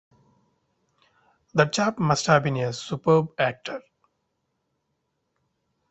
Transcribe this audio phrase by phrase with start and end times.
[1.53, 3.83] That chap must have been a superb actor.